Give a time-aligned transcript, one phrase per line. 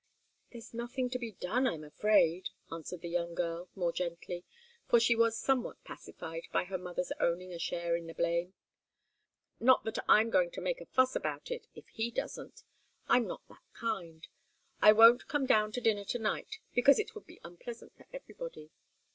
[0.51, 4.43] "There's nothing to be done, I'm afraid," answered the young girl, more gently,
[4.89, 8.55] for she was somewhat pacified by her mother's owning a share in the blame.
[9.59, 12.63] "Not that I'm going to make a fuss about it, if he doesn't.
[13.07, 14.27] I'm not that kind.
[14.81, 18.71] I won't come down to dinner to night, because it would be unpleasant for everybody.